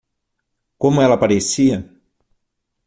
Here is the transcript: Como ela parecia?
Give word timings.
Como 0.81 1.03
ela 1.05 1.21
parecia? 1.23 1.77